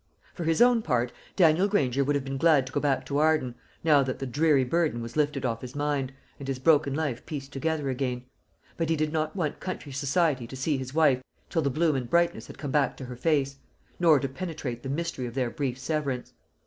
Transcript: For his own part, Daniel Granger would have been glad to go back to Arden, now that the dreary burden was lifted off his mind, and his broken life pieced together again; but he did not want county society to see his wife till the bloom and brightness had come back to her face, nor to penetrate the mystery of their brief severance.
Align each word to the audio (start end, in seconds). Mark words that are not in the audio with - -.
For 0.33 0.45
his 0.45 0.63
own 0.63 0.81
part, 0.81 1.11
Daniel 1.35 1.67
Granger 1.67 2.03
would 2.03 2.15
have 2.15 2.23
been 2.25 2.39
glad 2.39 2.65
to 2.65 2.73
go 2.73 2.79
back 2.79 3.05
to 3.05 3.19
Arden, 3.19 3.53
now 3.83 4.01
that 4.01 4.17
the 4.17 4.25
dreary 4.25 4.63
burden 4.63 4.99
was 4.99 5.15
lifted 5.15 5.45
off 5.45 5.61
his 5.61 5.75
mind, 5.75 6.11
and 6.39 6.47
his 6.47 6.57
broken 6.57 6.95
life 6.95 7.23
pieced 7.27 7.53
together 7.53 7.87
again; 7.87 8.23
but 8.77 8.89
he 8.89 8.95
did 8.95 9.13
not 9.13 9.35
want 9.35 9.59
county 9.59 9.91
society 9.91 10.47
to 10.47 10.55
see 10.55 10.75
his 10.75 10.95
wife 10.95 11.21
till 11.51 11.61
the 11.61 11.69
bloom 11.69 11.95
and 11.95 12.09
brightness 12.09 12.47
had 12.47 12.57
come 12.57 12.71
back 12.71 12.97
to 12.97 13.05
her 13.05 13.15
face, 13.15 13.57
nor 13.99 14.19
to 14.19 14.27
penetrate 14.27 14.81
the 14.81 14.89
mystery 14.89 15.27
of 15.27 15.35
their 15.35 15.51
brief 15.51 15.77
severance. 15.77 16.33